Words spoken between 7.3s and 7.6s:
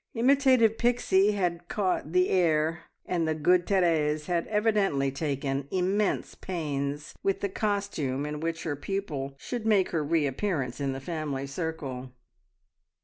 the